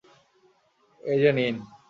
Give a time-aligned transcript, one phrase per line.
[1.01, 1.55] এই যে, নিন!